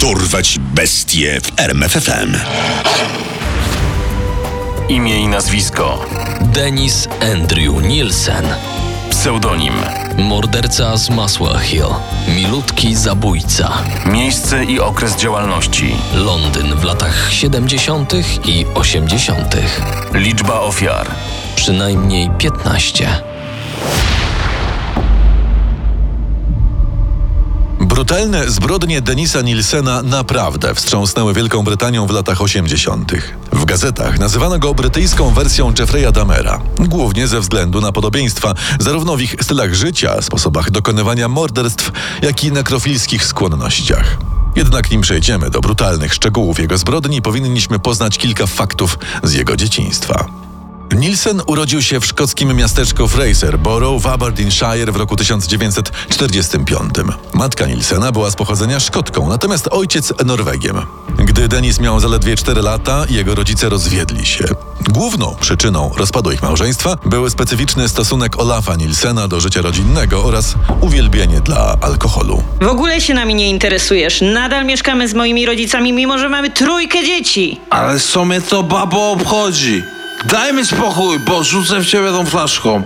Dorwać 0.00 0.58
bestie 0.58 1.40
w 1.40 1.60
RMFFM. 1.60 2.36
Imię 4.88 5.20
i 5.20 5.28
nazwisko. 5.28 6.06
Denis 6.40 7.08
Andrew 7.34 7.82
Nielsen. 7.82 8.44
Pseudonim. 9.10 9.74
Morderca 10.18 10.96
z 10.96 11.10
Maswell 11.10 11.58
Hill. 11.58 11.86
Milutki 12.28 12.94
zabójca. 12.96 13.72
Miejsce 14.06 14.64
i 14.64 14.80
okres 14.80 15.16
działalności. 15.16 15.96
Londyn 16.14 16.74
w 16.74 16.84
latach 16.84 17.32
70. 17.32 18.12
i 18.44 18.66
80. 18.74 19.56
Liczba 20.12 20.60
ofiar. 20.60 21.06
Przynajmniej 21.56 22.30
15. 22.38 23.08
Brutalne 27.96 28.50
zbrodnie 28.50 29.02
Denisa 29.02 29.42
Nilsena 29.42 30.02
naprawdę 30.02 30.74
wstrząsnęły 30.74 31.34
Wielką 31.34 31.62
Brytanią 31.62 32.06
w 32.06 32.10
latach 32.10 32.42
80. 32.42 33.12
W 33.52 33.64
gazetach 33.64 34.18
nazywano 34.18 34.58
go 34.58 34.74
brytyjską 34.74 35.34
wersją 35.34 35.72
Jeffrey'a 35.72 36.12
Dahmera, 36.12 36.60
głównie 36.78 37.28
ze 37.28 37.40
względu 37.40 37.80
na 37.80 37.92
podobieństwa 37.92 38.54
zarówno 38.80 39.16
w 39.16 39.20
ich 39.20 39.36
stylach 39.42 39.74
życia, 39.74 40.22
sposobach 40.22 40.70
dokonywania 40.70 41.28
morderstw, 41.28 41.92
jak 42.22 42.44
i 42.44 42.52
nekrofilskich 42.52 43.24
skłonnościach. 43.24 44.18
Jednak 44.56 44.90
nim 44.90 45.00
przejdziemy 45.00 45.50
do 45.50 45.60
brutalnych 45.60 46.14
szczegółów 46.14 46.58
jego 46.58 46.78
zbrodni, 46.78 47.22
powinniśmy 47.22 47.78
poznać 47.78 48.18
kilka 48.18 48.46
faktów 48.46 48.98
z 49.22 49.32
jego 49.32 49.56
dzieciństwa. 49.56 50.45
Nielsen 50.94 51.42
urodził 51.46 51.82
się 51.82 52.00
w 52.00 52.06
szkockim 52.06 52.56
miasteczku 52.56 53.08
Fraser 53.08 53.58
Borough 53.58 54.02
w 54.02 54.06
Aberdeenshire 54.06 54.92
w 54.92 54.96
roku 54.96 55.16
1945. 55.16 56.94
Matka 57.32 57.66
Nilsena 57.66 58.12
była 58.12 58.30
z 58.30 58.36
pochodzenia 58.36 58.80
Szkotką, 58.80 59.28
natomiast 59.28 59.68
ojciec 59.70 60.12
Norwegiem. 60.24 60.82
Gdy 61.18 61.48
Denis 61.48 61.80
miał 61.80 62.00
zaledwie 62.00 62.36
4 62.36 62.62
lata, 62.62 63.04
jego 63.10 63.34
rodzice 63.34 63.68
rozwiedli 63.68 64.26
się. 64.26 64.44
Główną 64.88 65.36
przyczyną 65.40 65.90
rozpadu 65.96 66.32
ich 66.32 66.42
małżeństwa 66.42 66.96
był 67.04 67.30
specyficzny 67.30 67.88
stosunek 67.88 68.38
Olafa 68.38 68.76
Nilsena 68.76 69.28
do 69.28 69.40
życia 69.40 69.62
rodzinnego 69.62 70.24
oraz 70.24 70.54
uwielbienie 70.80 71.40
dla 71.40 71.76
alkoholu. 71.80 72.42
W 72.60 72.66
ogóle 72.66 73.00
się 73.00 73.14
nami 73.14 73.34
nie 73.34 73.50
interesujesz. 73.50 74.20
Nadal 74.20 74.66
mieszkamy 74.66 75.08
z 75.08 75.14
moimi 75.14 75.46
rodzicami, 75.46 75.92
mimo 75.92 76.18
że 76.18 76.28
mamy 76.28 76.50
trójkę 76.50 77.04
dzieci. 77.04 77.60
Ale 77.70 78.00
co 78.00 78.24
mnie 78.24 78.40
to 78.40 78.62
babo 78.62 79.10
obchodzi? 79.10 79.82
Daj 80.24 80.52
mi 80.52 80.66
spokój, 80.66 81.18
bo 81.18 81.44
rzucę 81.44 81.80
w 81.80 81.86
ciebie 81.86 82.08
tą 82.08 82.26
flaszką. 82.26 82.82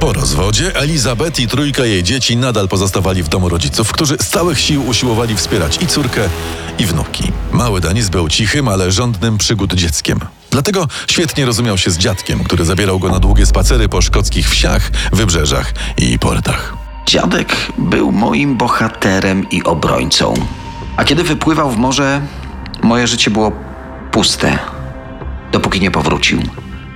Po 0.00 0.12
rozwodzie 0.12 0.76
Elizabeth 0.76 1.40
i 1.40 1.48
trójka 1.48 1.84
jej 1.84 2.02
dzieci 2.02 2.36
nadal 2.36 2.68
pozostawali 2.68 3.22
w 3.22 3.28
domu 3.28 3.48
rodziców, 3.48 3.92
którzy 3.92 4.16
z 4.20 4.28
całych 4.28 4.60
sił 4.60 4.86
usiłowali 4.86 5.36
wspierać 5.36 5.82
i 5.82 5.86
córkę, 5.86 6.20
i 6.78 6.86
wnuki. 6.86 7.32
Mały 7.52 7.80
Denis 7.80 8.08
był 8.08 8.28
cichym, 8.28 8.68
ale 8.68 8.92
żądnym 8.92 9.38
przygód 9.38 9.74
dzieckiem. 9.74 10.20
Dlatego 10.50 10.88
świetnie 11.06 11.46
rozumiał 11.46 11.78
się 11.78 11.90
z 11.90 11.98
dziadkiem, 11.98 12.44
który 12.44 12.64
zabierał 12.64 12.98
go 12.98 13.08
na 13.08 13.18
długie 13.18 13.46
spacery 13.46 13.88
po 13.88 14.02
szkockich 14.02 14.50
wsiach, 14.50 14.90
wybrzeżach 15.12 15.72
i 15.98 16.18
portach. 16.18 16.74
Dziadek 17.06 17.56
był 17.78 18.12
moim 18.12 18.56
bohaterem 18.56 19.50
i 19.50 19.62
obrońcą. 19.62 20.34
A 20.96 21.04
kiedy 21.04 21.24
wypływał 21.24 21.70
w 21.70 21.76
morze, 21.76 22.20
moje 22.82 23.06
życie 23.06 23.30
było 23.30 23.52
puste, 24.10 24.58
dopóki 25.54 25.80
nie 25.80 25.90
powrócił. 25.90 26.42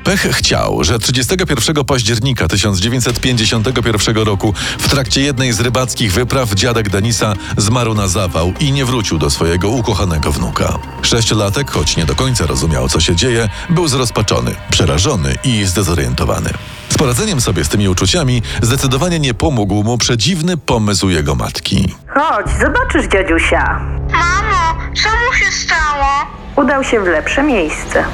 Pech 0.04 0.20
chciał, 0.20 0.84
że 0.84 0.98
31 0.98 1.84
października 1.84 2.48
1951 2.48 4.16
roku 4.16 4.54
w 4.78 4.88
trakcie 4.88 5.20
jednej 5.20 5.52
z 5.52 5.60
rybackich 5.60 6.12
wypraw 6.12 6.54
dziadek 6.54 6.90
Denisa 6.90 7.34
zmarł 7.56 7.94
na 7.94 8.08
zawał 8.08 8.52
i 8.60 8.72
nie 8.72 8.84
wrócił 8.84 9.18
do 9.18 9.30
swojego 9.30 9.68
ukochanego 9.68 10.32
wnuka. 10.32 10.78
Sześciolatek, 11.02 11.70
choć 11.70 11.96
nie 11.96 12.04
do 12.04 12.14
końca 12.14 12.46
rozumiał, 12.46 12.88
co 12.88 13.00
się 13.00 13.16
dzieje, 13.16 13.48
był 13.70 13.88
zrozpaczony, 13.88 14.54
przerażony 14.70 15.34
i 15.44 15.64
zdezorientowany. 15.64 16.50
Z 16.88 16.98
poradzeniem 16.98 17.40
sobie 17.40 17.64
z 17.64 17.68
tymi 17.68 17.88
uczuciami 17.88 18.42
zdecydowanie 18.62 19.18
nie 19.18 19.34
pomógł 19.34 19.84
mu 19.84 19.98
przedziwny 19.98 20.56
pomysł 20.56 21.08
jego 21.08 21.34
matki. 21.34 21.94
Chodź, 22.06 22.46
zobaczysz 22.60 23.06
dziadziusia. 23.12 23.80
Mamo, 24.12 24.78
co 25.02 25.08
mu 25.08 25.34
się 25.34 25.52
stało? 25.52 26.26
Udał 26.56 26.84
się 26.84 27.00
w 27.00 27.06
lepsze 27.06 27.42
miejsce. 27.42 28.04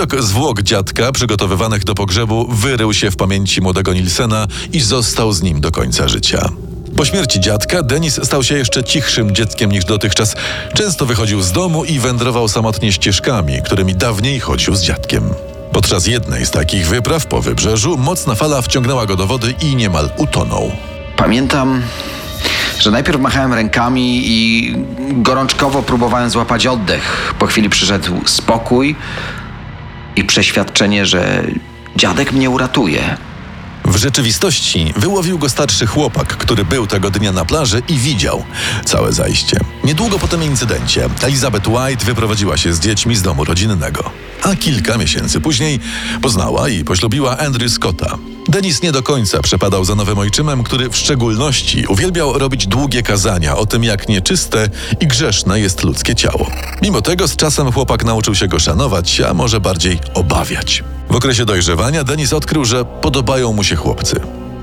Widok 0.00 0.22
zwłok 0.22 0.62
dziadka 0.62 1.12
przygotowywanych 1.12 1.84
do 1.84 1.94
pogrzebu 1.94 2.46
wyrył 2.48 2.94
się 2.94 3.10
w 3.10 3.16
pamięci 3.16 3.60
młodego 3.60 3.92
Nilsena 3.92 4.46
i 4.72 4.80
został 4.80 5.32
z 5.32 5.42
nim 5.42 5.60
do 5.60 5.70
końca 5.70 6.08
życia. 6.08 6.48
Po 6.96 7.04
śmierci 7.04 7.40
dziadka 7.40 7.82
Denis 7.82 8.20
stał 8.22 8.42
się 8.42 8.54
jeszcze 8.54 8.84
cichszym 8.84 9.34
dzieckiem 9.34 9.72
niż 9.72 9.84
dotychczas. 9.84 10.36
Często 10.74 11.06
wychodził 11.06 11.42
z 11.42 11.52
domu 11.52 11.84
i 11.84 11.98
wędrował 11.98 12.48
samotnie 12.48 12.92
ścieżkami, 12.92 13.62
którymi 13.64 13.94
dawniej 13.94 14.40
chodził 14.40 14.74
z 14.74 14.82
dziadkiem. 14.82 15.22
Podczas 15.72 16.06
jednej 16.06 16.46
z 16.46 16.50
takich 16.50 16.86
wypraw 16.86 17.26
po 17.26 17.42
wybrzeżu 17.42 17.96
mocna 17.96 18.34
fala 18.34 18.62
wciągnęła 18.62 19.06
go 19.06 19.16
do 19.16 19.26
wody 19.26 19.54
i 19.62 19.76
niemal 19.76 20.10
utonął. 20.16 20.70
Pamiętam, 21.16 21.82
że 22.78 22.90
najpierw 22.90 23.20
machałem 23.20 23.52
rękami 23.52 24.22
i 24.24 24.74
gorączkowo 25.12 25.82
próbowałem 25.82 26.30
złapać 26.30 26.66
oddech. 26.66 27.34
Po 27.38 27.46
chwili 27.46 27.70
przyszedł 27.70 28.20
spokój 28.26 28.96
i 30.20 30.24
przeświadczenie, 30.24 31.06
że 31.06 31.44
dziadek 31.96 32.32
mnie 32.32 32.50
uratuje. 32.50 33.16
W 33.84 33.96
rzeczywistości 33.96 34.92
wyłowił 34.96 35.38
go 35.38 35.48
starszy 35.48 35.86
chłopak, 35.86 36.36
który 36.36 36.64
był 36.64 36.86
tego 36.86 37.10
dnia 37.10 37.32
na 37.32 37.44
plaży 37.44 37.82
i 37.88 37.98
widział 37.98 38.44
całe 38.84 39.12
zajście. 39.12 39.60
Niedługo 39.84 40.18
po 40.18 40.28
tym 40.28 40.42
incydencie 40.42 41.08
Elizabeth 41.22 41.68
White 41.68 42.04
wyprowadziła 42.04 42.56
się 42.56 42.72
z 42.72 42.80
dziećmi 42.80 43.16
z 43.16 43.22
domu 43.22 43.44
rodzinnego. 43.44 44.10
A 44.42 44.56
kilka 44.56 44.98
miesięcy 44.98 45.40
później 45.40 45.80
poznała 46.22 46.68
i 46.68 46.84
poślubiła 46.84 47.38
Andrew 47.38 47.72
Scotta. 47.72 48.18
Denis 48.48 48.82
nie 48.82 48.92
do 48.92 49.02
końca 49.02 49.42
przepadał 49.42 49.84
za 49.84 49.94
nowym 49.94 50.18
ojczymem, 50.18 50.62
który 50.62 50.90
w 50.90 50.96
szczególności 50.96 51.86
uwielbiał 51.86 52.38
robić 52.38 52.66
długie 52.66 53.02
kazania 53.02 53.56
o 53.56 53.66
tym, 53.66 53.84
jak 53.84 54.08
nieczyste 54.08 54.68
i 55.00 55.06
grzeszne 55.06 55.60
jest 55.60 55.82
ludzkie 55.82 56.14
ciało. 56.14 56.50
Mimo 56.82 57.02
tego 57.02 57.28
z 57.28 57.36
czasem 57.36 57.72
chłopak 57.72 58.04
nauczył 58.04 58.34
się 58.34 58.48
go 58.48 58.58
szanować, 58.58 59.20
a 59.20 59.34
może 59.34 59.60
bardziej 59.60 59.98
obawiać. 60.14 60.84
W 61.10 61.16
okresie 61.16 61.44
dojrzewania 61.44 62.04
Denis 62.04 62.32
odkrył, 62.32 62.64
że 62.64 62.84
podobają 62.84 63.52
mu 63.52 63.64
się 63.64 63.76
chłopcy. 63.76 64.20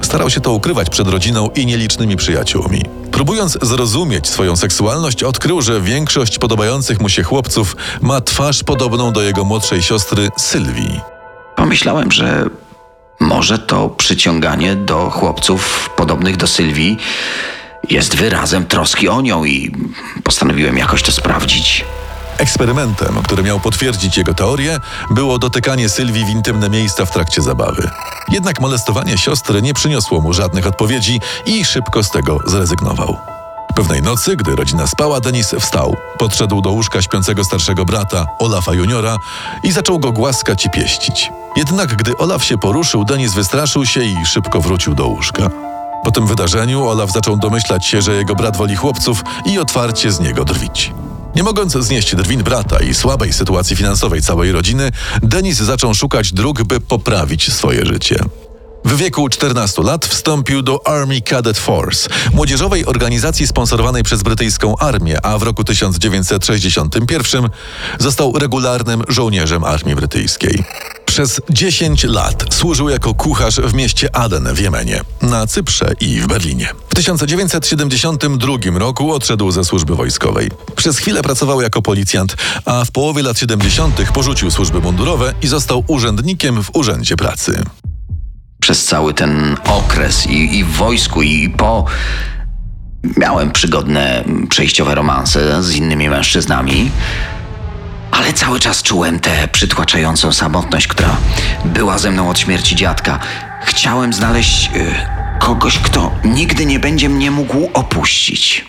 Starał 0.08 0.30
się 0.30 0.42
to 0.42 0.52
ukrywać 0.52 0.90
przed 0.90 1.08
rodziną 1.08 1.50
i 1.56 1.66
nielicznymi 1.66 2.16
przyjaciółmi. 2.16 2.82
Próbując 3.12 3.58
zrozumieć 3.62 4.28
swoją 4.28 4.56
seksualność, 4.56 5.24
odkrył, 5.24 5.62
że 5.62 5.82
większość 5.82 6.40
podobających 6.40 7.02
mu 7.02 7.10
się 7.10 7.24
chłopców 7.24 7.76
ma 8.02 8.22
twarz 8.22 8.64
podobną 8.64 9.12
do 9.12 9.22
jego 9.22 9.44
młodszej 9.44 9.84
siostry 9.84 10.30
Sylwii. 10.38 11.00
Pomyślałem, 11.56 12.12
że 12.12 12.50
może 13.20 13.60
to 13.60 13.90
przyciąganie 13.90 14.76
do 14.76 15.10
chłopców 15.10 15.90
podobnych 15.96 16.38
do 16.38 16.48
Sylwii 16.48 16.98
jest 17.90 18.16
wyrazem 18.16 18.66
troski 18.66 19.10
o 19.10 19.22
nią 19.22 19.46
i 19.46 19.72
postanowiłem 20.24 20.78
jakoś 20.78 21.04
to 21.04 21.12
sprawdzić. 21.12 21.86
Eksperymentem, 22.38 23.16
który 23.24 23.44
miał 23.44 23.60
potwierdzić 23.60 24.18
jego 24.18 24.34
teorię, 24.34 24.80
było 25.10 25.40
dotykanie 25.40 25.90
Sylwii 25.90 26.26
w 26.26 26.30
intymne 26.30 26.70
miejsca 26.70 27.06
w 27.06 27.12
trakcie 27.12 27.42
zabawy. 27.42 27.90
Jednak 28.30 28.62
molestowanie 28.62 29.18
siostry 29.18 29.62
nie 29.62 29.74
przyniosło 29.74 30.22
mu 30.22 30.34
żadnych 30.34 30.68
odpowiedzi 30.68 31.22
i 31.46 31.66
szybko 31.66 32.04
z 32.04 32.10
tego 32.10 32.40
zrezygnował. 32.46 33.18
Pewnej 33.76 34.02
nocy, 34.02 34.36
gdy 34.36 34.56
rodzina 34.56 34.88
spała, 34.88 35.20
Denis 35.20 35.56
wstał, 35.60 35.96
podszedł 36.18 36.62
do 36.62 36.72
łóżka 36.72 37.02
śpiącego 37.02 37.44
starszego 37.44 37.86
brata, 37.86 38.26
Olafa 38.40 38.74
juniora, 38.74 39.18
i 39.64 39.72
zaczął 39.72 40.00
go 40.00 40.12
głaskać 40.12 40.66
i 40.66 40.70
pieścić. 40.70 41.32
Jednak 41.56 41.96
gdy 41.96 42.18
Olaf 42.18 42.44
się 42.44 42.58
poruszył, 42.58 43.06
Denis 43.06 43.34
wystraszył 43.34 43.86
się 43.86 44.04
i 44.04 44.26
szybko 44.26 44.62
wrócił 44.62 44.96
do 44.96 45.08
łóżka. 45.08 45.50
Po 46.04 46.12
tym 46.12 46.28
wydarzeniu 46.28 46.88
Olaf 46.88 47.12
zaczął 47.12 47.38
domyślać 47.38 47.86
się, 47.86 48.02
że 48.02 48.16
jego 48.16 48.36
brat 48.36 48.58
woli 48.58 48.76
chłopców 48.76 49.24
i 49.46 49.60
otwarcie 49.60 50.12
z 50.12 50.20
niego 50.20 50.46
drwić. 50.46 50.94
Nie 51.38 51.44
mogąc 51.44 51.74
znieść 51.74 52.16
drwin 52.16 52.44
brata 52.44 52.80
i 52.80 52.94
słabej 52.94 53.34
sytuacji 53.34 53.76
finansowej 53.76 54.22
całej 54.22 54.52
rodziny, 54.52 54.92
Denis 55.24 55.58
zaczął 55.58 55.94
szukać 55.94 56.34
dróg, 56.34 56.64
by 56.64 56.80
poprawić 56.80 57.54
swoje 57.54 57.86
życie. 57.86 58.20
W 58.86 58.98
wieku 58.98 59.30
14 59.30 59.82
lat 59.84 60.06
wstąpił 60.06 60.62
do 60.62 60.88
Army 60.88 61.22
Cadet 61.22 61.58
Force, 61.58 62.10
młodzieżowej 62.34 62.86
organizacji 62.86 63.48
sponsorowanej 63.48 64.04
przez 64.04 64.24
brytyjską 64.24 64.78
armię, 64.78 65.26
a 65.26 65.38
w 65.38 65.44
roku 65.44 65.64
1961 65.64 67.50
został 68.00 68.40
regularnym 68.40 69.04
żołnierzem 69.08 69.64
armii 69.64 69.96
brytyjskiej. 69.96 70.64
Przez 71.18 71.42
10 71.50 72.04
lat 72.04 72.54
służył 72.54 72.90
jako 72.90 73.14
kucharz 73.14 73.56
w 73.56 73.74
mieście 73.74 74.16
Aden 74.16 74.54
w 74.54 74.60
Jemenie, 74.60 75.02
na 75.22 75.48
Cyprze 75.48 75.94
i 76.00 76.20
w 76.20 76.28
Berlinie. 76.28 76.70
W 76.90 76.96
1972 76.96 78.80
roku 78.80 79.14
odszedł 79.14 79.52
ze 79.52 79.64
służby 79.64 79.96
wojskowej. 79.96 80.52
Przez 80.76 80.98
chwilę 80.98 81.22
pracował 81.22 81.62
jako 81.62 81.82
policjant, 81.82 82.36
a 82.66 82.86
w 82.86 82.92
połowie 82.92 83.24
lat 83.24 83.40
70. 83.40 84.12
porzucił 84.14 84.52
służby 84.52 84.80
mundurowe 84.80 85.34
i 85.42 85.48
został 85.48 85.84
urzędnikiem 85.88 86.64
w 86.64 86.76
Urzędzie 86.76 87.16
Pracy. 87.16 87.64
Przez 88.62 88.86
cały 88.86 89.14
ten 89.14 89.58
okres 89.66 90.28
i, 90.28 90.58
i 90.58 90.64
w 90.64 90.72
wojsku, 90.72 91.22
i 91.22 91.50
po. 91.50 91.86
Miałem 93.18 93.52
przygodne, 93.52 94.24
przejściowe 94.50 94.96
romanse 94.96 95.64
z 95.64 95.76
innymi 95.76 96.10
mężczyznami, 96.10 96.92
ale 98.12 98.34
cały 98.34 98.60
czas 98.60 98.84
czułem 98.84 99.20
tę 99.20 99.48
przytłaczającą 99.52 100.34
samotność, 100.34 100.88
która 100.88 101.18
była 101.66 101.98
ze 101.98 102.12
mną 102.12 102.30
od 102.30 102.40
śmierci 102.40 102.76
dziadka. 102.76 103.20
Chciałem 103.62 104.14
znaleźć 104.14 104.70
y, 104.76 104.96
kogoś, 105.40 105.80
kto 105.80 106.12
nigdy 106.24 106.66
nie 106.66 106.80
będzie 106.80 107.10
mnie 107.10 107.32
mógł 107.32 107.70
opuścić. 107.74 108.66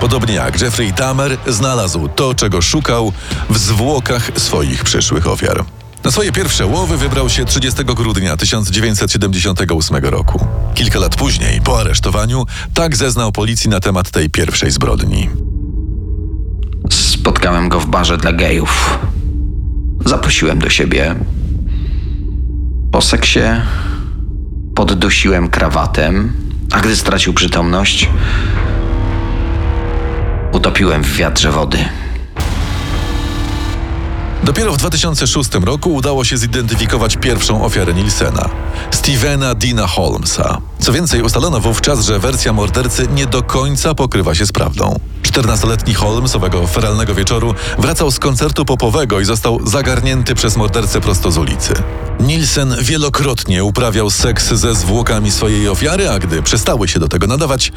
Podobnie 0.00 0.34
jak 0.34 0.60
Jeffrey 0.60 0.92
Dahmer 0.92 1.36
znalazł 1.46 2.08
to, 2.08 2.34
czego 2.34 2.62
szukał 2.62 3.12
w 3.50 3.58
zwłokach 3.58 4.30
swoich 4.36 4.84
przyszłych 4.84 5.26
ofiar. 5.26 5.64
Na 6.04 6.10
swoje 6.10 6.32
pierwsze 6.32 6.66
łowy 6.66 6.96
wybrał 6.96 7.30
się 7.30 7.44
30 7.44 7.84
grudnia 7.84 8.36
1978 8.36 10.04
roku. 10.04 10.46
Kilka 10.74 10.98
lat 10.98 11.16
później, 11.16 11.60
po 11.60 11.80
aresztowaniu, 11.80 12.44
tak 12.74 12.96
zeznał 12.96 13.32
policji 13.32 13.70
na 13.70 13.80
temat 13.80 14.10
tej 14.10 14.30
pierwszej 14.30 14.70
zbrodni. 14.70 15.30
Barze 17.88 18.16
dla 18.16 18.32
gejów. 18.32 18.98
Zaprosiłem 20.04 20.58
do 20.58 20.70
siebie. 20.70 21.14
Po 22.92 23.02
seksie 23.02 23.40
poddusiłem 24.74 25.48
krawatem, 25.48 26.32
a 26.72 26.80
gdy 26.80 26.96
stracił 26.96 27.34
przytomność, 27.34 28.08
utopiłem 30.52 31.02
w 31.02 31.16
wiatrze 31.16 31.50
wody. 31.50 31.78
Dopiero 34.44 34.72
w 34.72 34.76
2006 34.76 35.50
roku 35.64 35.94
udało 35.94 36.24
się 36.24 36.36
zidentyfikować 36.36 37.16
pierwszą 37.16 37.64
ofiarę 37.64 37.94
Nielsena, 37.94 38.48
Stevena 38.90 39.54
Dina 39.54 39.86
Holmesa. 39.86 40.58
Co 40.78 40.92
więcej, 40.92 41.22
ustalono 41.22 41.60
wówczas, 41.60 42.04
że 42.04 42.18
wersja 42.18 42.52
mordercy 42.52 43.08
nie 43.14 43.26
do 43.26 43.42
końca 43.42 43.94
pokrywa 43.94 44.34
się 44.34 44.46
z 44.46 44.52
prawdą. 44.52 45.00
14-letni 45.42 45.94
Holmes 45.94 46.36
owego 46.36 46.66
feralnego 46.66 47.14
wieczoru 47.14 47.54
wracał 47.78 48.10
z 48.10 48.18
koncertu 48.18 48.64
popowego 48.64 49.20
i 49.20 49.24
został 49.24 49.66
zagarnięty 49.66 50.34
przez 50.34 50.56
mordercę 50.56 51.00
prosto 51.00 51.30
z 51.30 51.38
ulicy. 51.38 51.74
Nielsen 52.20 52.76
wielokrotnie 52.82 53.64
uprawiał 53.64 54.10
seks 54.10 54.52
ze 54.52 54.74
zwłokami 54.74 55.30
swojej 55.30 55.68
ofiary, 55.68 56.08
a 56.08 56.18
gdy 56.18 56.42
przestały 56.42 56.88
się 56.88 57.00
do 57.00 57.08
tego 57.08 57.26
nadawać, 57.26 57.72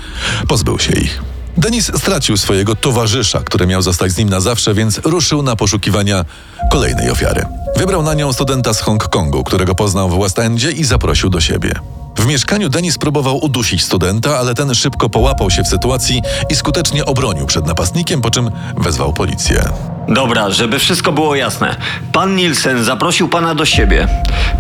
pozbył 0.48 0.80
się 0.80 0.94
ich. 0.94 1.22
Denis 1.58 1.92
stracił 1.98 2.38
swojego 2.38 2.76
towarzysza, 2.76 3.40
który 3.40 3.68
miał 3.68 3.82
zostać 3.82 4.12
z 4.12 4.18
nim 4.18 4.30
na 4.30 4.40
zawsze, 4.40 4.74
więc 4.74 5.02
ruszył 5.04 5.42
na 5.42 5.56
poszukiwania 5.56 6.26
kolejnej 6.72 7.10
ofiary. 7.12 7.46
Wybrał 7.78 8.04
na 8.04 8.14
nią 8.14 8.34
studenta 8.34 8.74
z 8.74 8.82
Hongkongu, 8.82 9.44
którego 9.44 9.76
poznał 9.76 10.10
w 10.10 10.20
West 10.20 10.40
Endzie 10.40 10.72
i 10.72 10.84
zaprosił 10.84 11.30
do 11.30 11.42
siebie. 11.42 11.74
W 12.16 12.26
mieszkaniu 12.26 12.70
Denis 12.70 12.98
próbował 12.98 13.38
udusić 13.46 13.84
studenta, 13.84 14.38
ale 14.38 14.54
ten 14.54 14.76
szybko 14.76 15.10
połapał 15.10 15.52
się 15.52 15.64
w 15.64 15.68
sytuacji 15.68 16.22
i 16.50 16.56
skutecznie 16.56 17.06
obronił 17.06 17.46
przed 17.46 17.66
napastnikiem, 17.66 18.22
po 18.22 18.32
czym 18.32 18.52
wezwał 18.78 19.14
policję. 19.14 19.64
Dobra, 20.08 20.50
żeby 20.50 20.80
wszystko 20.80 21.12
było 21.12 21.36
jasne. 21.36 21.76
Pan 22.12 22.36
Nielsen 22.36 22.84
zaprosił 22.84 23.30
pana 23.30 23.56
do 23.56 23.66
siebie. 23.66 24.08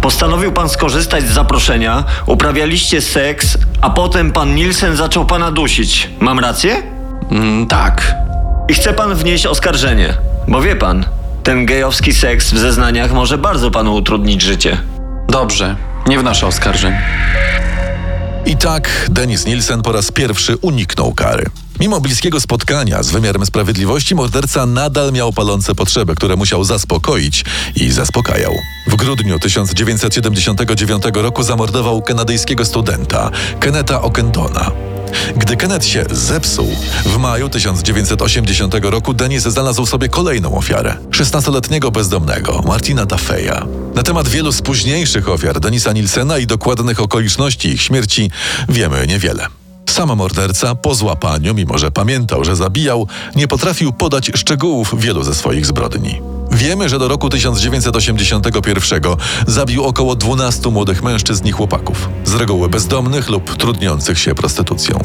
Postanowił 0.02 0.52
pan 0.52 0.70
skorzystać 0.70 1.24
z 1.24 1.32
zaproszenia, 1.34 2.04
uprawialiście 2.26 3.02
seks, 3.02 3.58
a 3.82 3.90
potem 3.90 4.32
pan 4.32 4.56
Nielsen 4.56 4.96
zaczął 4.96 5.26
pana 5.26 5.52
dusić. 5.52 6.10
Mam 6.20 6.40
rację? 6.40 6.84
Mm, 7.32 7.68
tak. 7.68 8.16
I 8.70 8.74
chce 8.74 8.94
pan 8.94 9.16
wnieść 9.16 9.46
oskarżenie. 9.46 10.14
Bo 10.48 10.62
wie 10.62 10.76
pan, 10.76 11.06
ten 11.44 11.66
gejowski 11.66 12.14
seks 12.14 12.52
w 12.54 12.58
zeznaniach 12.58 13.14
może 13.14 13.38
bardzo 13.38 13.72
panu 13.72 13.94
utrudnić 13.94 14.42
życie. 14.42 14.78
Dobrze, 15.30 15.76
nie 16.08 16.20
wnoszę 16.20 16.48
oskarżeń. 16.48 16.94
I 18.46 18.58
tak 18.58 19.08
Denis 19.10 19.46
Nielsen 19.46 19.82
po 19.82 19.92
raz 19.92 20.12
pierwszy 20.12 20.58
uniknął 20.58 21.14
kary. 21.14 21.46
Mimo 21.80 22.02
bliskiego 22.02 22.40
spotkania 22.40 23.04
z 23.04 23.12
wymiarem 23.12 23.46
sprawiedliwości, 23.46 24.16
morderca 24.16 24.66
nadal 24.66 25.12
miał 25.12 25.34
palące 25.34 25.76
potrzeby, 25.76 26.16
które 26.16 26.36
musiał 26.36 26.64
zaspokoić 26.64 27.46
i 27.76 27.92
zaspokajał. 27.92 28.54
W 28.88 28.96
grudniu 28.96 29.40
1979 29.40 31.04
roku 31.14 31.44
zamordował 31.44 32.02
kanadyjskiego 32.02 32.66
studenta, 32.66 33.32
Kenneta 33.60 34.02
Okentona. 34.02 34.91
Gdy 35.36 35.58
Kenneth 35.58 35.86
się 35.86 36.06
zepsuł, 36.12 36.68
w 37.06 37.18
maju 37.18 37.50
1980 37.50 38.76
roku 38.82 39.14
Denis 39.14 39.44
znalazł 39.44 39.86
sobie 39.86 40.10
kolejną 40.10 40.58
ofiarę 40.58 40.96
16-letniego 41.10 41.92
bezdomnego 41.92 42.62
Martina 42.68 43.06
Taffeya. 43.06 43.66
Na 43.96 44.04
temat 44.04 44.28
wielu 44.28 44.52
z 44.52 44.62
późniejszych 44.62 45.30
ofiar 45.30 45.60
Denisa 45.60 45.94
Nilsena 45.94 46.38
i 46.38 46.48
dokładnych 46.48 47.02
okoliczności 47.02 47.70
ich 47.70 47.82
śmierci 47.82 48.32
wiemy 48.70 49.08
niewiele. 49.08 49.48
Sam 49.90 50.16
morderca 50.16 50.76
po 50.76 50.96
złapaniu, 50.96 51.54
mimo 51.54 51.78
że 51.78 51.92
pamiętał, 51.92 52.44
że 52.44 52.56
zabijał, 52.56 53.08
nie 53.36 53.48
potrafił 53.48 53.94
podać 53.94 54.32
szczegółów 54.36 54.96
wielu 54.98 55.24
ze 55.24 55.36
swoich 55.36 55.66
zbrodni. 55.66 56.22
Wiemy, 56.62 56.90
że 56.90 57.00
do 57.00 57.08
roku 57.08 57.30
1981 57.30 59.02
zabił 59.48 59.84
około 59.84 60.16
12 60.16 60.70
młodych 60.70 61.04
mężczyzn 61.04 61.48
i 61.48 61.52
chłopaków, 61.52 62.10
z 62.26 62.34
reguły 62.34 62.70
bezdomnych 62.70 63.30
lub 63.30 63.58
trudniących 63.58 64.20
się 64.20 64.36
prostytucją. 64.36 65.00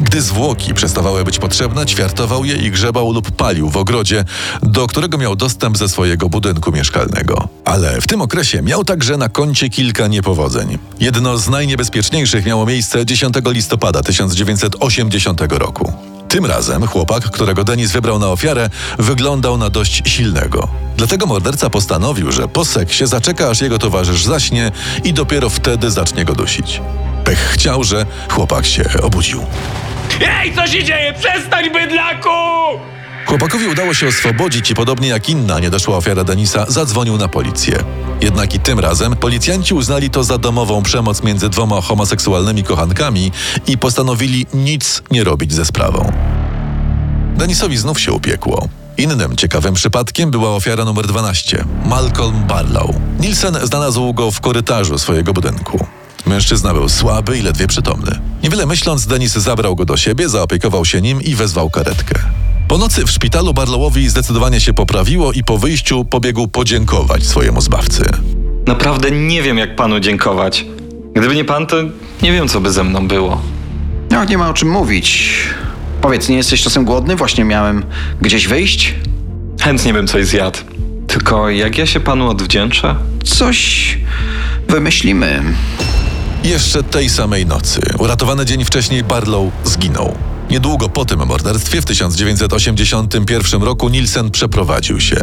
Gdy 0.00 0.22
zwłoki 0.22 0.74
przestawały 0.74 1.24
być 1.24 1.38
potrzebne, 1.38 1.86
ćwiartował 1.86 2.44
je 2.44 2.56
i 2.56 2.70
grzebał 2.70 3.12
lub 3.12 3.30
palił 3.30 3.70
w 3.70 3.76
ogrodzie, 3.76 4.24
do 4.62 4.86
którego 4.86 5.18
miał 5.18 5.36
dostęp 5.36 5.78
ze 5.78 5.88
swojego 5.88 6.28
budynku 6.28 6.72
mieszkalnego. 6.72 7.48
Ale 7.64 8.00
w 8.00 8.06
tym 8.06 8.22
okresie 8.22 8.62
miał 8.62 8.84
także 8.84 9.16
na 9.16 9.28
koncie 9.28 9.68
kilka 9.68 10.06
niepowodzeń. 10.06 10.78
Jedno 11.00 11.38
z 11.38 11.48
najniebezpieczniejszych 11.48 12.46
miało 12.46 12.66
miejsce 12.66 13.06
10 13.06 13.34
listopada 13.46 14.02
1980 14.02 15.40
roku. 15.52 15.92
Tym 16.28 16.46
razem 16.46 16.86
chłopak, 16.86 17.24
którego 17.24 17.64
Denis 17.64 17.92
wybrał 17.92 18.18
na 18.18 18.28
ofiarę, 18.28 18.70
wyglądał 18.98 19.58
na 19.58 19.70
dość 19.70 20.02
silnego. 20.06 20.83
Dlatego 20.96 21.26
morderca 21.26 21.70
postanowił, 21.70 22.32
że 22.32 22.48
po 22.48 22.64
seksie 22.64 23.06
zaczeka, 23.06 23.48
aż 23.50 23.60
jego 23.60 23.78
towarzysz 23.78 24.24
zaśnie 24.24 24.72
i 25.04 25.12
dopiero 25.12 25.50
wtedy 25.50 25.90
zacznie 25.90 26.24
go 26.24 26.34
dusić. 26.34 26.80
Pech 27.24 27.38
chciał, 27.38 27.84
że 27.84 28.06
chłopak 28.30 28.66
się 28.66 28.84
obudził. 29.02 29.44
Ej, 30.26 30.54
co 30.54 30.66
się 30.66 30.84
dzieje? 30.84 31.12
Przestań, 31.12 31.70
bydlaku! 31.70 32.28
Chłopakowi 33.26 33.66
udało 33.66 33.94
się 33.94 34.08
oswobodzić 34.08 34.70
i 34.70 34.74
podobnie 34.74 35.08
jak 35.08 35.28
inna 35.28 35.60
niedoszła 35.60 35.96
ofiara 35.96 36.24
Denisa, 36.24 36.66
zadzwonił 36.68 37.16
na 37.16 37.28
policję. 37.28 37.78
Jednak 38.20 38.54
i 38.54 38.60
tym 38.60 38.80
razem 38.80 39.16
policjanci 39.16 39.74
uznali 39.74 40.10
to 40.10 40.24
za 40.24 40.38
domową 40.38 40.82
przemoc 40.82 41.22
między 41.22 41.48
dwoma 41.48 41.80
homoseksualnymi 41.80 42.62
kochankami 42.62 43.32
i 43.66 43.78
postanowili 43.78 44.46
nic 44.54 45.02
nie 45.10 45.24
robić 45.24 45.52
ze 45.52 45.64
sprawą. 45.64 46.12
Denisowi 47.36 47.76
znów 47.76 48.00
się 48.00 48.12
upiekło. 48.12 48.68
Innym 48.96 49.36
ciekawym 49.36 49.74
przypadkiem 49.74 50.30
była 50.30 50.50
ofiara 50.50 50.84
numer 50.84 51.06
12, 51.06 51.64
Malcolm 51.86 52.46
Barlow. 52.46 52.90
Nielsen 53.20 53.56
znalazł 53.62 54.14
go 54.14 54.30
w 54.30 54.40
korytarzu 54.40 54.98
swojego 54.98 55.32
budynku. 55.32 55.86
Mężczyzna 56.26 56.74
był 56.74 56.88
słaby 56.88 57.38
i 57.38 57.42
ledwie 57.42 57.66
przytomny. 57.66 58.20
Niewiele 58.42 58.66
myśląc, 58.66 59.06
Denis 59.06 59.32
zabrał 59.32 59.76
go 59.76 59.84
do 59.84 59.96
siebie, 59.96 60.28
zaopiekował 60.28 60.84
się 60.84 61.00
nim 61.00 61.22
i 61.22 61.34
wezwał 61.34 61.70
karetkę. 61.70 62.14
Po 62.68 62.78
nocy 62.78 63.04
w 63.04 63.10
szpitalu 63.10 63.54
Barlowowi 63.54 64.08
zdecydowanie 64.08 64.60
się 64.60 64.74
poprawiło 64.74 65.32
i 65.32 65.44
po 65.44 65.58
wyjściu 65.58 66.04
pobiegł 66.04 66.48
podziękować 66.48 67.26
swojemu 67.26 67.60
zbawcy. 67.60 68.04
Naprawdę 68.66 69.10
nie 69.10 69.42
wiem, 69.42 69.58
jak 69.58 69.76
panu 69.76 70.00
dziękować. 70.00 70.66
Gdyby 71.14 71.34
nie 71.34 71.44
pan, 71.44 71.66
to 71.66 71.76
nie 72.22 72.32
wiem, 72.32 72.48
co 72.48 72.60
by 72.60 72.72
ze 72.72 72.84
mną 72.84 73.08
było. 73.08 73.42
No, 74.10 74.24
nie 74.24 74.38
ma 74.38 74.48
o 74.48 74.54
czym 74.54 74.70
mówić. 74.70 75.30
Powiedz, 76.04 76.28
nie 76.28 76.36
jesteś 76.36 76.62
czasem 76.62 76.84
głodny? 76.84 77.16
Właśnie 77.16 77.44
miałem 77.44 77.82
gdzieś 78.20 78.48
wyjść? 78.48 78.94
Chętnie 79.60 79.92
bym 79.92 80.06
coś 80.06 80.26
zjadł. 80.26 80.58
Tylko 81.06 81.50
jak 81.50 81.78
ja 81.78 81.86
się 81.86 82.00
panu 82.00 82.28
odwdzięczę? 82.28 82.96
Coś 83.24 83.98
wymyślimy. 84.68 85.42
Jeszcze 86.44 86.82
tej 86.82 87.10
samej 87.10 87.46
nocy, 87.46 87.80
uratowany 87.98 88.46
dzień 88.46 88.64
wcześniej, 88.64 89.04
Barlow 89.04 89.52
zginął. 89.64 90.14
Niedługo 90.50 90.88
po 90.88 91.04
tym 91.04 91.26
morderstwie 91.26 91.82
w 91.82 91.84
1981 91.84 93.62
roku 93.62 93.88
Nielsen 93.88 94.30
przeprowadził 94.30 95.00
się. 95.00 95.16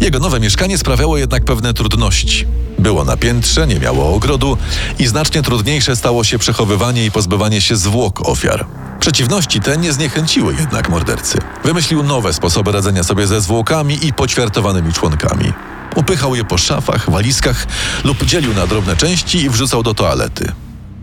Jego 0.00 0.18
nowe 0.18 0.40
mieszkanie 0.40 0.78
sprawiało 0.78 1.18
jednak 1.18 1.44
pewne 1.44 1.74
trudności. 1.74 2.46
Było 2.78 3.04
na 3.04 3.16
piętrze, 3.16 3.66
nie 3.66 3.80
miało 3.80 4.14
ogrodu 4.14 4.58
i 4.98 5.06
znacznie 5.06 5.42
trudniejsze 5.42 5.96
stało 5.96 6.24
się 6.24 6.38
przechowywanie 6.38 7.04
i 7.04 7.10
pozbywanie 7.10 7.60
się 7.60 7.76
zwłok 7.76 8.28
ofiar. 8.28 8.66
Przeciwności 9.00 9.60
te 9.60 9.76
nie 9.76 9.92
zniechęciły 9.92 10.54
jednak 10.60 10.88
mordercy. 10.88 11.38
Wymyślił 11.64 12.02
nowe 12.02 12.32
sposoby 12.32 12.72
radzenia 12.72 13.04
sobie 13.04 13.26
ze 13.26 13.40
zwłokami 13.40 14.06
i 14.06 14.12
poćwiartowanymi 14.12 14.92
członkami. 14.92 15.52
Upychał 15.96 16.34
je 16.34 16.44
po 16.44 16.58
szafach, 16.58 17.10
walizkach 17.10 17.66
lub 18.04 18.24
dzielił 18.24 18.54
na 18.54 18.66
drobne 18.66 18.96
części 18.96 19.38
i 19.38 19.50
wrzucał 19.50 19.82
do 19.82 19.94
toalety 19.94 20.52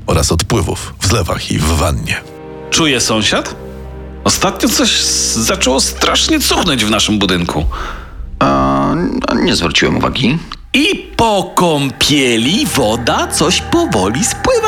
oraz 0.08 0.32
odpływów 0.32 0.94
w 1.00 1.08
zlewach 1.08 1.51
i 1.51 1.58
w 1.60 1.65
wannie. 1.65 2.22
Czuje 2.70 3.01
sąsiad? 3.01 3.62
Ostatnio 4.24 4.70
coś 4.70 5.01
zaczęło 5.36 5.80
strasznie 5.82 6.39
cuchnąć 6.39 6.86
w 6.86 6.89
naszym 6.89 7.20
budynku. 7.20 7.65
A, 8.39 8.94
nie 9.42 9.56
zwróciłem 9.56 9.98
uwagi. 9.98 10.38
I 10.74 10.96
po 11.15 11.51
kąpieli 11.56 12.65
woda 12.75 13.27
coś 13.27 13.62
powoli 13.62 14.24
spływa. 14.24 14.68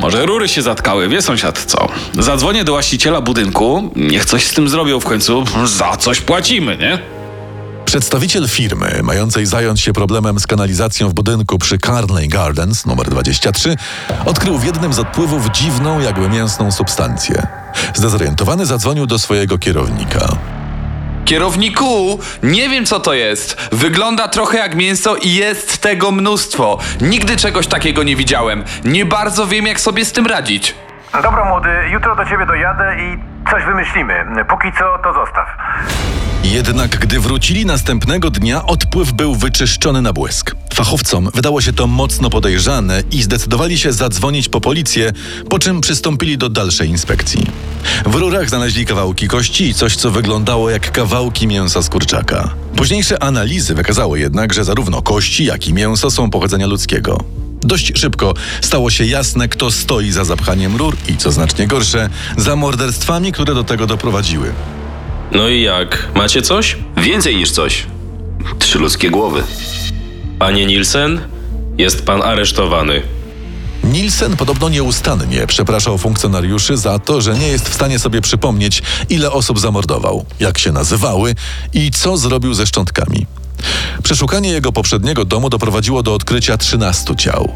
Może 0.00 0.26
rury 0.26 0.48
się 0.48 0.62
zatkały, 0.62 1.08
wie 1.08 1.22
sąsiad 1.22 1.64
co? 1.64 1.88
Zadzwonię 2.18 2.64
do 2.64 2.72
właściciela 2.72 3.20
budynku, 3.20 3.90
niech 3.96 4.24
coś 4.24 4.46
z 4.46 4.52
tym 4.54 4.68
zrobią 4.68 5.00
w 5.00 5.04
końcu. 5.04 5.44
Za 5.64 5.96
coś 5.96 6.20
płacimy, 6.20 6.76
nie? 6.76 6.98
Przedstawiciel 7.88 8.48
firmy, 8.48 9.00
mającej 9.02 9.46
zająć 9.46 9.80
się 9.80 9.92
problemem 9.92 10.40
z 10.40 10.46
kanalizacją 10.46 11.08
w 11.08 11.14
budynku 11.14 11.58
przy 11.58 11.78
Carney 11.78 12.28
Gardens 12.28 12.86
numer 12.86 13.06
23, 13.06 13.76
odkrył 14.26 14.58
w 14.58 14.64
jednym 14.64 14.92
z 14.92 14.98
odpływów 14.98 15.50
dziwną, 15.50 16.00
jakby 16.00 16.28
mięsną 16.28 16.72
substancję. 16.72 17.46
Zdezorientowany 17.94 18.66
zadzwonił 18.66 19.06
do 19.06 19.18
swojego 19.18 19.58
kierownika. 19.58 20.28
Kierowniku, 21.24 22.18
nie 22.42 22.68
wiem 22.68 22.86
co 22.86 23.00
to 23.00 23.14
jest. 23.14 23.68
Wygląda 23.72 24.28
trochę 24.28 24.58
jak 24.58 24.74
mięso 24.74 25.16
i 25.16 25.34
jest 25.34 25.78
tego 25.78 26.10
mnóstwo. 26.10 26.78
Nigdy 27.00 27.36
czegoś 27.36 27.66
takiego 27.66 28.02
nie 28.02 28.16
widziałem. 28.16 28.64
Nie 28.84 29.04
bardzo 29.04 29.46
wiem, 29.46 29.66
jak 29.66 29.80
sobie 29.80 30.04
z 30.04 30.12
tym 30.12 30.26
radzić. 30.26 30.74
Dobra, 31.22 31.44
młody, 31.44 31.68
jutro 31.90 32.16
do 32.16 32.24
ciebie 32.24 32.46
dojadę 32.46 32.96
i 33.00 33.18
coś 33.50 33.64
wymyślimy. 33.64 34.24
Póki 34.48 34.68
co, 34.78 34.98
to 35.02 35.12
zostaw. 35.12 35.46
Jednak 36.44 36.98
gdy 36.98 37.20
wrócili 37.20 37.66
następnego 37.66 38.30
dnia, 38.30 38.66
odpływ 38.66 39.12
był 39.12 39.34
wyczyszczony 39.34 40.02
na 40.02 40.12
błysk. 40.12 40.56
Fachowcom 40.74 41.28
wydało 41.34 41.60
się 41.60 41.72
to 41.72 41.86
mocno 41.86 42.30
podejrzane 42.30 43.02
i 43.10 43.22
zdecydowali 43.22 43.78
się 43.78 43.92
zadzwonić 43.92 44.48
po 44.48 44.60
policję, 44.60 45.12
po 45.50 45.58
czym 45.58 45.80
przystąpili 45.80 46.38
do 46.38 46.48
dalszej 46.48 46.88
inspekcji. 46.88 47.46
W 48.06 48.14
rurach 48.14 48.48
znaleźli 48.48 48.86
kawałki 48.86 49.28
kości 49.28 49.64
i 49.64 49.74
coś, 49.74 49.96
co 49.96 50.10
wyglądało 50.10 50.70
jak 50.70 50.92
kawałki 50.92 51.46
mięsa 51.46 51.82
z 51.82 51.88
kurczaka. 51.88 52.54
Późniejsze 52.76 53.22
analizy 53.22 53.74
wykazały 53.74 54.20
jednak, 54.20 54.54
że 54.54 54.64
zarówno 54.64 55.02
kości, 55.02 55.44
jak 55.44 55.68
i 55.68 55.74
mięso 55.74 56.10
są 56.10 56.30
pochodzenia 56.30 56.66
ludzkiego. 56.66 57.24
Dość 57.60 57.92
szybko 57.98 58.34
stało 58.60 58.90
się 58.90 59.04
jasne, 59.04 59.48
kto 59.48 59.70
stoi 59.70 60.10
za 60.10 60.24
zapchaniem 60.24 60.76
rur 60.76 60.96
i, 61.08 61.16
co 61.16 61.32
znacznie 61.32 61.66
gorsze, 61.66 62.08
za 62.36 62.56
morderstwami, 62.56 63.32
które 63.32 63.54
do 63.54 63.64
tego 63.64 63.86
doprowadziły. 63.86 64.52
No 65.32 65.48
i 65.48 65.62
jak? 65.62 66.08
Macie 66.14 66.42
coś? 66.42 66.76
Więcej 66.96 67.36
niż 67.36 67.50
coś. 67.50 67.86
Trzy 68.58 68.78
ludzkie 68.78 69.10
głowy. 69.10 69.42
Panie 70.38 70.66
Nielsen, 70.66 71.20
jest 71.78 72.06
pan 72.06 72.22
aresztowany. 72.22 73.02
Nielsen 73.84 74.36
podobno 74.36 74.68
nieustannie 74.68 75.46
przepraszał 75.46 75.98
funkcjonariuszy 75.98 76.76
za 76.76 76.98
to, 76.98 77.20
że 77.20 77.38
nie 77.38 77.48
jest 77.48 77.68
w 77.68 77.74
stanie 77.74 77.98
sobie 77.98 78.20
przypomnieć, 78.20 78.82
ile 79.08 79.30
osób 79.30 79.58
zamordował, 79.60 80.24
jak 80.40 80.58
się 80.58 80.72
nazywały 80.72 81.34
i 81.74 81.90
co 81.90 82.16
zrobił 82.16 82.54
ze 82.54 82.66
szczątkami. 82.66 83.26
Przeszukanie 84.02 84.50
jego 84.50 84.72
poprzedniego 84.72 85.24
domu 85.24 85.50
doprowadziło 85.50 86.02
do 86.02 86.14
odkrycia 86.14 86.56
13 86.56 87.16
ciał. 87.16 87.52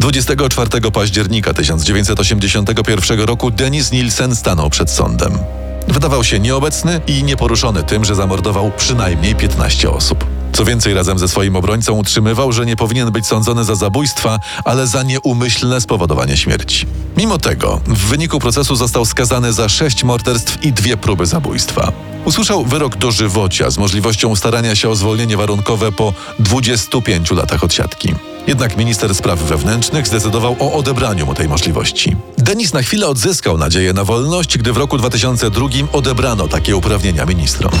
24 0.00 0.90
października 0.92 1.54
1981 1.54 3.20
roku 3.20 3.50
Denis 3.50 3.92
Nielsen 3.92 4.36
stanął 4.36 4.70
przed 4.70 4.90
sądem. 4.90 5.38
Wydawał 5.88 6.24
się 6.24 6.38
nieobecny 6.38 7.00
i 7.06 7.24
nieporuszony 7.24 7.82
tym, 7.82 8.04
że 8.04 8.14
zamordował 8.14 8.70
przynajmniej 8.76 9.34
15 9.34 9.90
osób. 9.90 10.24
Co 10.52 10.64
więcej, 10.64 10.94
razem 10.94 11.18
ze 11.18 11.28
swoim 11.28 11.56
obrońcą 11.56 11.92
utrzymywał, 11.92 12.52
że 12.52 12.66
nie 12.66 12.76
powinien 12.76 13.10
być 13.10 13.26
sądzony 13.26 13.64
za 13.64 13.74
zabójstwa, 13.74 14.38
ale 14.64 14.86
za 14.86 15.02
nieumyślne 15.02 15.80
spowodowanie 15.80 16.36
śmierci. 16.36 16.86
Mimo 17.16 17.38
tego, 17.38 17.80
w 17.86 17.98
wyniku 17.98 18.38
procesu 18.38 18.76
został 18.76 19.04
skazany 19.04 19.52
za 19.52 19.68
sześć 19.68 20.04
morderstw 20.04 20.64
i 20.64 20.72
dwie 20.72 20.96
próby 20.96 21.26
zabójstwa. 21.26 21.92
Usłyszał 22.24 22.64
wyrok 22.64 22.96
dożywocia 22.96 23.70
z 23.70 23.78
możliwością 23.78 24.36
starania 24.36 24.76
się 24.76 24.88
o 24.88 24.96
zwolnienie 24.96 25.36
warunkowe 25.36 25.92
po 25.92 26.12
25 26.38 27.30
latach 27.30 27.64
odsiadki. 27.64 28.14
Jednak 28.46 28.76
minister 28.76 29.14
spraw 29.14 29.38
wewnętrznych 29.38 30.06
zdecydował 30.06 30.56
o 30.58 30.72
odebraniu 30.72 31.26
mu 31.26 31.34
tej 31.34 31.48
możliwości. 31.48 32.16
Denis 32.38 32.72
na 32.72 32.82
chwilę 32.82 33.06
odzyskał 33.08 33.58
nadzieję 33.58 33.92
na 33.92 34.04
wolność, 34.04 34.58
gdy 34.58 34.72
w 34.72 34.76
roku 34.76 34.98
2002 34.98 35.68
odebrano 35.92 36.48
takie 36.48 36.76
uprawnienia 36.76 37.26
ministrom. 37.26 37.72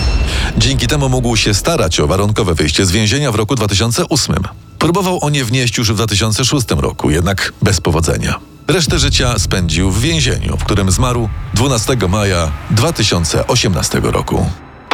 Dzięki 0.58 0.86
temu 0.86 1.08
mógł 1.08 1.36
się 1.36 1.54
starać 1.54 2.00
o 2.00 2.06
warunkowe 2.06 2.54
wyjście 2.54 2.86
z 2.86 2.90
więzienia 2.90 3.32
w 3.32 3.34
roku 3.34 3.54
2008. 3.54 4.36
Próbował 4.78 5.24
o 5.24 5.30
nie 5.30 5.44
wnieść 5.44 5.78
już 5.78 5.92
w 5.92 5.94
2006 5.94 6.66
roku, 6.70 7.10
jednak 7.10 7.52
bez 7.62 7.80
powodzenia. 7.80 8.40
Resztę 8.68 8.98
życia 8.98 9.38
spędził 9.38 9.90
w 9.90 10.00
więzieniu, 10.00 10.56
w 10.56 10.64
którym 10.64 10.90
zmarł 10.90 11.28
12 11.54 11.96
maja 12.08 12.52
2018 12.70 14.00
roku. 14.00 14.46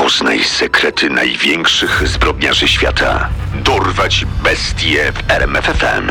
Poznaj 0.02 0.44
sekrety 0.44 1.10
największych 1.10 2.08
zbrodniarzy 2.08 2.68
świata. 2.68 3.28
Dorwać 3.54 4.24
bestie 4.44 5.12
w 5.12 5.30
RMFFM. 5.30 6.10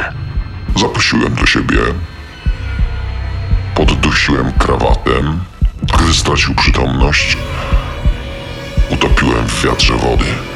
Zaprosiłem 0.76 1.36
do 1.36 1.46
siebie. 1.46 1.78
Poddusiłem 3.76 4.52
krawatem, 4.52 5.40
gdy 5.84 6.14
stracił 6.14 6.56
przytomność. 6.56 7.38
Utopiłem 8.90 9.48
w 9.48 9.66
wiatrze 9.66 9.94
wody. 9.94 10.50